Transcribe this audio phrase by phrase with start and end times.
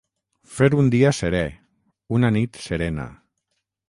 [0.53, 1.41] Fer un dia serè,
[2.19, 3.07] una nit serena.